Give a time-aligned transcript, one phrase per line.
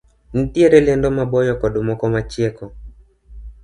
[0.33, 2.65] Nitiere lendo ma boyo kod moko ma chieko.